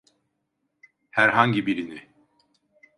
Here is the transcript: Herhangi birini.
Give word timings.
Herhangi 1.11 1.65
birini. 1.65 2.09